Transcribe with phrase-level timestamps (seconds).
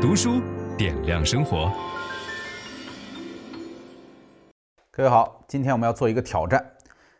[0.00, 0.40] 读书
[0.78, 1.70] 点亮生活。
[4.90, 6.64] 各位好，今天我们要做一个挑战，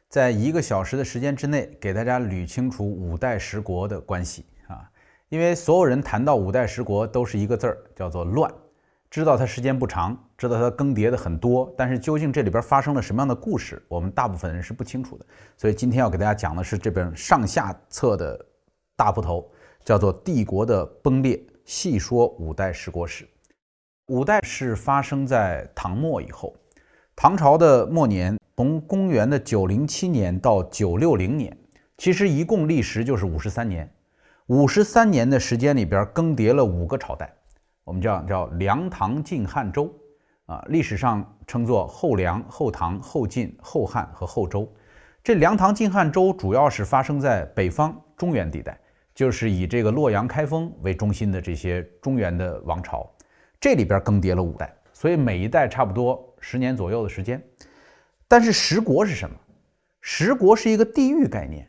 [0.08, 4.88] 在一个小时的时间之内，给大家捋清楚五代十国的关系啊。
[5.28, 8.50] 因为所有人谈到五代十国都是一个字儿，叫做乱。
[9.10, 15.26] 知道它时间不长，知道它更迭的很多，但是究竟这里边发生了什么样的故事，我们大部分人是不清楚的。
[15.54, 18.42] 所以今天要给大家讲的是这本上下册的
[18.96, 19.52] 大部头，
[19.84, 21.38] 叫做《帝国的崩裂：
[21.70, 23.24] 细说五代十国史》。
[24.06, 26.52] 五代是发生在唐末以后，
[27.14, 31.56] 唐朝的末年，从公元的九零七年到九六零年，
[31.96, 33.88] 其实一共历时就是五十三年。
[34.48, 37.32] 五十三年的时间里边更迭了五个朝代。
[37.84, 39.94] 我们叫叫梁唐晋汉周，
[40.46, 44.68] 啊，历史上称作后梁、后唐、后晋、后汉和后周。
[45.22, 48.76] 这梁唐晋汉周主要是发生在北方中原地带，
[49.20, 53.06] 就是以这个洛阳、开封为中心的这些中原的王朝。
[53.60, 57.38] 这里边更迭了五代，所以每一代差不多十年左右的时间。
[58.26, 59.36] 但是十国是什么？
[60.00, 61.68] 十国是一个地域概念，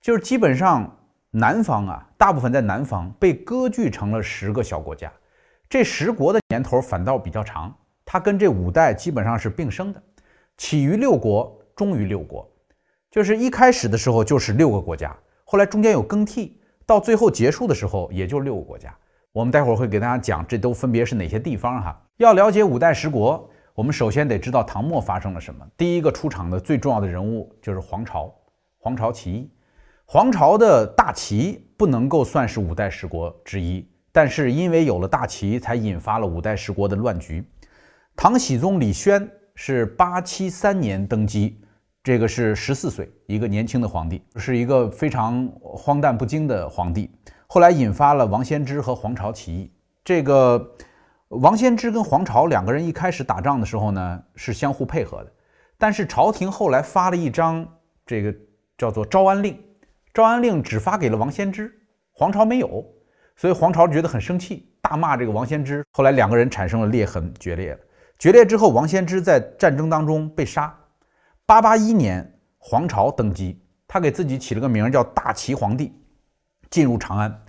[0.00, 0.90] 就是基本上
[1.30, 5.12] 南方啊，大部分在南方被割据成了十个小国家。
[5.68, 10.02] 这十国的年头反倒比较长，它跟这五代基本上是并生的，
[10.56, 12.50] 起于六国，终于六国，
[13.10, 16.55] 就是一开始的时候就是六个国家，后来中间有更替，
[16.86, 18.96] 到最后结束的时候也就六个国家。
[19.32, 22.00] 我们待会儿会给大家讲这都分别是哪些地方哈。
[22.16, 25.66] 要了解五代十国，我们首先得知道唐末发生了什么。
[25.76, 28.34] 第一个出场的最重要的人物就是黄巢，
[28.78, 29.50] 黄巢起义，
[30.06, 33.86] 黄巢的大旗不能够算是五代十国之一。
[34.12, 37.46] 但是因为有了大旗，才引发了五代十国的乱局。
[38.16, 41.60] 唐僖宗李宣是八七三年登基，
[42.06, 47.10] 这个是十四岁，一个年轻的皇帝，是一个非常荒诞不经的皇帝。
[47.48, 49.72] 后来引发了王仙芝和黄巢起义。
[50.04, 50.72] 这个
[51.30, 55.32] 王仙芝跟黄巢两个人一开始打仗的时候呢，是相互配合的。
[55.76, 57.66] 但是朝廷后来发了一张
[58.06, 58.32] 这个
[58.78, 59.58] 叫做招安令，
[60.14, 61.76] 招安令只发给了王仙芝，
[62.12, 62.86] 黄巢没有。
[63.34, 65.84] 所以黄巢觉得很生气，大骂这个王仙芝。
[65.90, 67.78] 后来两个人产生了裂痕，决裂了。
[68.16, 70.72] 决裂之后，王仙芝在战争当中被杀。
[71.46, 75.92] 八八一年，黄巢登基，他给自己起了个名叫大齐皇帝，
[76.68, 77.42] 进入长安。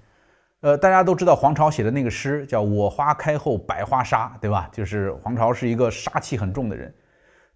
[0.62, 4.70] 呃，大家都知道黄巢写的那个诗叫“我花开后百花杀”，对吧？
[4.72, 6.94] 就是黄巢是一个杀气很重的人。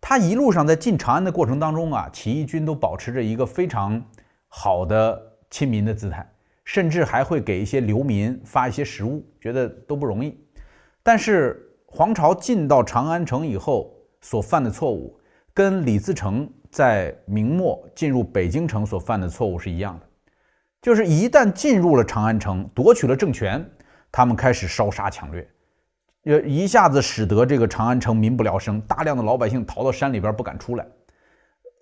[0.02, 4.04] 他一路上在进长安的过程当中啊，起义军都保持着一个非常
[4.48, 6.28] 好的亲民的姿态。
[6.64, 10.40] 甚至还会给一些流民发一些食物，觉得都不容易。
[11.04, 13.92] 但是黄巢进到长安城以后
[14.22, 15.20] 所犯的错误，
[15.54, 20.06] 跟李自成在明末进入北京城所犯的错误是一样的，
[20.82, 23.64] 就是一旦进入了长安城，夺取了政权，
[24.12, 25.48] 他们开始烧杀抢掠，
[26.26, 30.88] 呃，一下子使得这个长安城民不聊生，大量的老百姓逃到山里边不敢出来，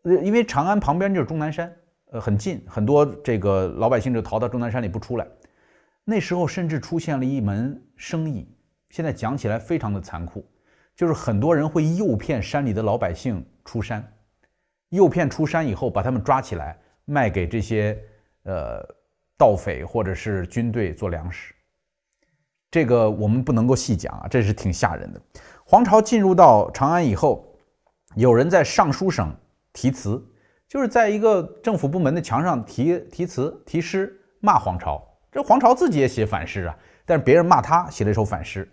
[0.03, 1.71] 呃，因为长安旁边就是终南山。
[2.11, 5.27] 呃，很近，很多这个老百姓就逃到终南山里不出来。
[6.03, 8.51] 那时候甚至出现了一门生意，
[8.89, 10.43] 现在讲起来非常的残酷，
[10.95, 14.03] 就是很多人会诱骗山里的老百姓出山，
[14.89, 16.75] 诱骗出山以后把他们抓起来
[17.05, 17.95] 卖给这些
[18.45, 18.83] 呃
[19.37, 21.53] 盗匪或者是军队做粮食。
[22.71, 25.21] 这个我们不能够细讲啊，这是挺吓人的。
[25.63, 27.45] 黄巢进入到长安以后，
[28.15, 29.31] 有人在尚书省
[29.71, 30.25] 题词。
[30.67, 38.71] 就是在一个政府部门的墙上题题词题诗骂黄巢，这黄巢自己也写反诗啊，但是别人骂他写了一首反诗。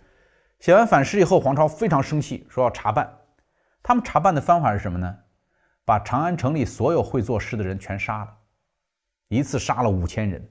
[0.59, 3.11] 写完反诗以后，黄巢非常生气，说要查办。
[3.87, 5.15] 他们查办的方法是什么呢？
[5.85, 8.27] 把长安城里所有会作诗的人全杀了，
[9.29, 10.45] 一次杀了五千人，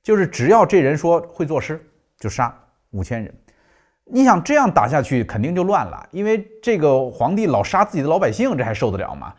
[0.00, 1.84] 就是只要这人说会作诗，
[2.20, 2.56] 就杀
[2.90, 3.34] 五千人。
[4.04, 9.34] 你想这样打下去，肯定就乱了，因为这个皇帝老杀自己的老百姓，这还受得了吗？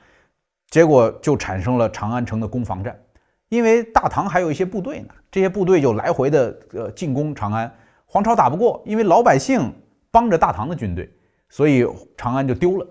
[0.67, 3.01] 结果就产生了长安城的攻防战，
[3.47, 7.73] 因为大唐还有一些部队呢，这些部队就来回的呃进攻长安，
[8.05, 9.73] 黄巢打不过，因为老百姓
[10.11, 11.09] 帮着大唐的军队，
[11.47, 11.87] 所以
[12.17, 12.85] 长安就丢了。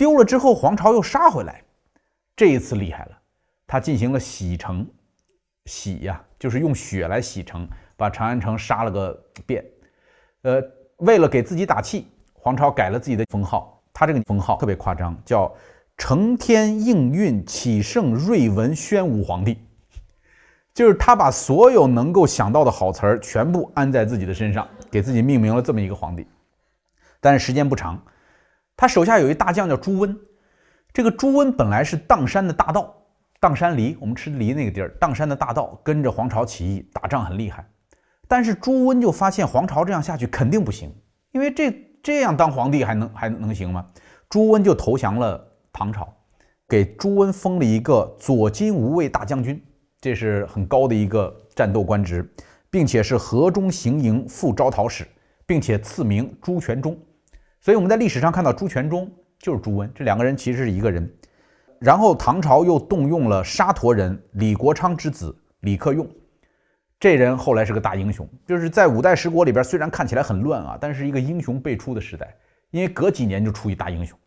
[0.00, 1.62] 丢了之后，黄巢又杀回来，
[2.34, 3.18] 这一次厉害了，
[3.66, 4.88] 他进行了洗城，
[5.66, 7.68] 洗呀，就是用血来洗城，
[7.98, 9.62] 把长安城杀了个遍。
[10.40, 10.62] 呃，
[11.00, 15.54] 为了给自己打气，黄巢改了自己的封号，他这个封号特别夸张，叫。
[15.98, 19.58] 承天应运启圣睿文宣武皇帝，
[20.72, 26.26] 就是他把所有能够想到的好词儿全部安在自己的身上，给自己命名了这么一个皇帝。
[27.20, 28.02] 但是时间不长，
[28.80, 30.18] 他手下有一大将叫朱温，
[30.90, 32.94] 这个朱温本来是砀山的大盗，
[33.38, 37.68] 砀山梨，我们吃梨那个地儿，砀山的大盗跟着黄巢起义打仗很厉害，
[38.26, 40.90] 但是朱温就发现黄巢这样下去肯定不行，
[41.32, 41.70] 因为这
[42.02, 43.84] 这样当皇帝还能还能行吗？
[44.30, 46.10] 朱温就投降了唐朝，
[46.66, 49.62] 给朱温封了一个左金吾卫大将军，
[50.00, 52.26] 这是很高的一个战斗官职，
[52.70, 55.06] 并且是河中行营副招讨使，
[55.44, 56.98] 并且赐名朱全忠。
[57.60, 61.08] 所以我们在历史上看到朱全忠就是朱温，这两个人其实是一个人。
[61.78, 66.08] 然后唐朝又动用了沙陀人李国昌之子李克用，
[66.98, 72.34] 这人后来是个大英雄，就是在五代十国里边，虽然看起来很乱啊，但是一个英雄辈出的时代，
[72.70, 74.18] 因为隔几年就出一大英雄。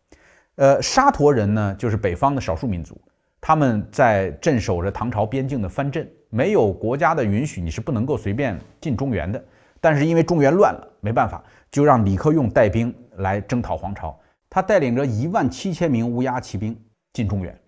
[0.56, 3.00] 呃，沙陀人呢，就是北方的少数民族，
[3.40, 9.44] 他们在镇守着唐朝边境的藩镇，没有国家的允许，你是不能够随便进中原的。
[9.80, 14.18] 但是因为中原乱了，没办法，就让李克用带兵来征讨黄巢。
[14.48, 16.78] 他带领着一万七千名乌鸦骑兵
[17.12, 17.58] 进中原。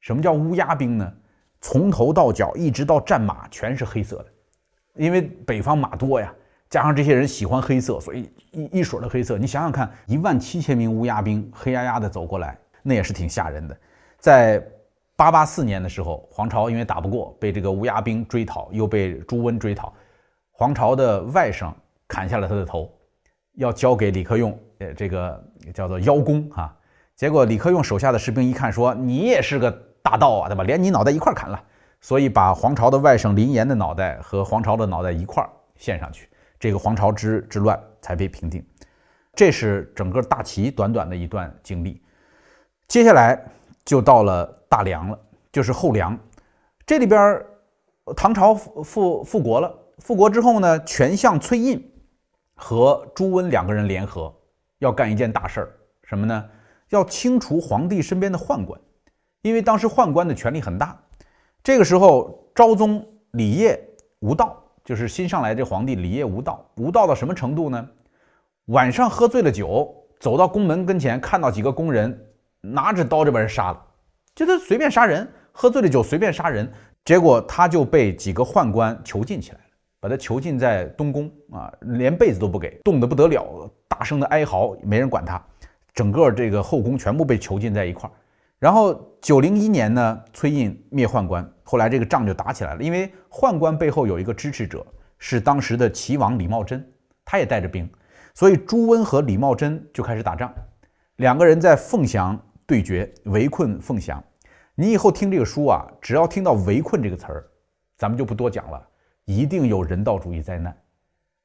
[0.00, 1.12] 什么叫乌鸦兵呢？
[1.60, 4.26] 从头到脚一直到战马全是黑色的，
[4.96, 6.30] 因为北方马多呀，
[6.68, 9.38] 加上这些人喜欢黑色，所以一一水的黑色。
[9.38, 13.74] 你想想看，一万七千名乌鸦兵黑压压的走过来，那也是挺吓人的。
[14.18, 14.62] 在
[15.16, 19.90] 八八四年的时候，黄巢因为打不过，被这个乌鸦兵追讨，又被朱温追讨。
[20.50, 21.72] 黄巢的外甥
[22.06, 22.92] 砍下了他的头，
[23.54, 24.58] 要交给李克用，
[24.92, 25.42] 这个
[25.72, 26.76] 叫做邀功啊。
[27.16, 29.70] 结果李克用手下的士兵一看，说你也是个
[30.02, 30.64] 大盗啊，对吧？
[30.64, 31.62] 连你脑袋一块砍了，
[32.00, 36.28] 所以把黄巢的外甥林岩的脑袋和黄巢的脑袋一块献上去，
[36.58, 38.64] 这个黄巢之之乱才被平定。
[39.34, 42.02] 这是整个大齐短短的一段经历。
[42.86, 43.40] 接下来
[43.84, 45.18] 就到了大梁了，
[45.50, 46.18] 就是后梁。
[46.84, 47.42] 这里边
[48.16, 49.72] 唐朝复复复国了。
[49.98, 51.80] 复国之后呢，权相崔胤
[52.56, 54.34] 和朱温两个人联合，
[54.84, 55.68] 要干一件大事儿，
[56.04, 56.44] 什么呢？
[56.90, 58.78] 要清除皇帝身边的宦官，
[59.40, 60.96] 因为当时宦官的权力很大。
[61.62, 63.82] 这个时候，昭宗李业
[64.20, 67.88] 无道，就是新上来这皇帝李业无道，无道到什么程度呢？
[68.66, 72.26] 晚上喝醉了酒，走到宫门跟前，看到几个宫人
[72.60, 73.82] 拿着刀就把人杀了，
[74.34, 76.70] 就他随便杀人，喝醉了酒随便杀人，
[77.04, 79.64] 结果他就被几个宦官囚禁起来了。
[80.00, 85.40] 把他囚禁在东宫啊，连被子都不给，冻得不得了，大声的哀嚎，没人管他，
[85.94, 88.12] 整个这个后宫全部被囚禁在一块儿。
[88.58, 94.84] 然后九零一年呢，崔胤灭宦官，后来这个仗就打起来了，因为宦官背后有一个支持者，
[95.18, 96.84] 是当时的齐王李茂贞，
[97.24, 97.88] 他也带着兵，
[98.34, 100.52] 所以朱温和李茂贞就开始打仗，
[101.16, 102.36] 两个人在凤翔
[102.66, 104.20] 对决，围困凤翔。
[104.74, 107.46] 你以后听这个书啊，只要听到“围困”这个词儿，
[107.96, 108.84] 咱们就不多讲了。
[109.24, 110.76] 一定有人道主义灾难，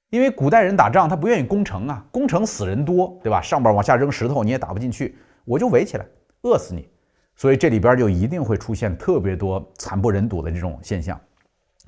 [0.10, 3.42] 因为古代人打仗他不愿意攻城啊，攻城死人多，对吧？
[3.42, 6.06] 上边往下扔石头你也打不进去，我就围起来，
[6.42, 6.90] 饿死你。
[7.36, 11.20] 所以这里边就一定会出现特别多惨不忍睹的这种现象。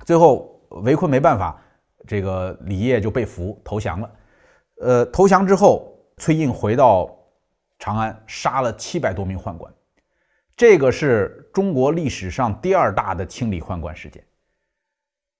[0.04, 1.60] 最后围困没办法，
[2.06, 4.10] 这个李曄就被俘投降了。
[4.80, 7.14] 呃，投降之后，崔胤回到
[7.78, 9.72] 长安，杀了七百多名宦官，
[10.56, 14.24] 这个是中国历史上第二大的清理宦官事件。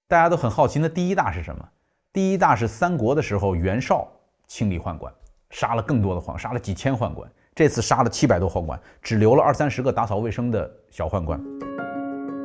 [0.07, 1.69] 大家都很好奇，那第一大是什么？
[2.13, 4.07] 第一大是三国的时候，袁绍
[4.45, 5.11] 清理宦官，
[5.49, 7.27] 杀了更多的宦，杀了几千宦官。
[7.55, 11.43] 这次杀了七百多宦官，只留了二三十个打扫卫生的小宦官。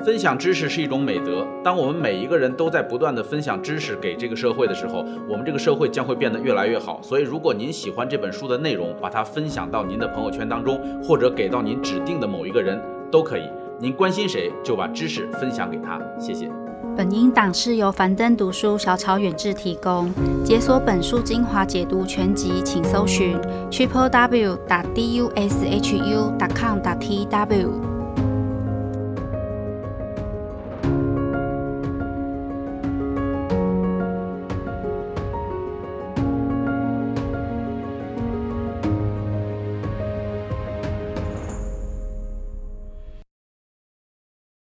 [0.03, 1.47] 分享知识是一种美德。
[1.63, 7.03] 当我们每一个人都在不断地分享知识给这个社会的时候，我们这个社会将会变得越来越好。
[7.03, 12.81] 所以，如果您喜欢这本书的内容，把它分享到您的朋友圈当中，或者给到您指定的某一个人
[13.13, 13.43] 都可以。
[13.79, 16.01] 您关心谁，就把知识分享给他。
[16.19, 16.51] 谢谢。
[16.99, 20.13] 本音档是由樊登读书小草远志提供。
[20.45, 23.39] 解锁本书精华解读全集，请搜寻
[23.71, 27.98] triple w 打 d u s h u 打 com 打 t w。